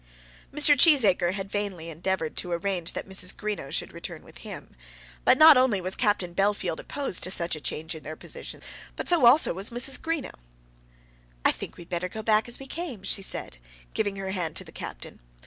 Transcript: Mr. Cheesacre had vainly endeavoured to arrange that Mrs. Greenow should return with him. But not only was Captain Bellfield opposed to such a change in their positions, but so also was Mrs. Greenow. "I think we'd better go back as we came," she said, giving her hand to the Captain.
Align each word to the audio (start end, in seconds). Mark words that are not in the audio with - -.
Mr. 0.51 0.75
Cheesacre 0.75 1.33
had 1.33 1.51
vainly 1.51 1.91
endeavoured 1.91 2.35
to 2.35 2.51
arrange 2.51 2.93
that 2.93 3.07
Mrs. 3.07 3.35
Greenow 3.37 3.69
should 3.71 3.93
return 3.93 4.23
with 4.23 4.39
him. 4.39 4.75
But 5.23 5.37
not 5.37 5.57
only 5.57 5.79
was 5.79 5.93
Captain 5.95 6.33
Bellfield 6.33 6.79
opposed 6.79 7.21
to 7.21 7.29
such 7.29 7.55
a 7.55 7.61
change 7.61 7.93
in 7.93 8.01
their 8.01 8.15
positions, 8.15 8.63
but 8.95 9.07
so 9.07 9.27
also 9.27 9.53
was 9.53 9.69
Mrs. 9.69 10.01
Greenow. 10.01 10.33
"I 11.45 11.51
think 11.51 11.77
we'd 11.77 11.89
better 11.89 12.09
go 12.09 12.23
back 12.23 12.47
as 12.49 12.57
we 12.57 12.65
came," 12.65 13.03
she 13.03 13.21
said, 13.21 13.59
giving 13.93 14.15
her 14.15 14.31
hand 14.31 14.55
to 14.55 14.63
the 14.63 14.71
Captain. 14.71 15.19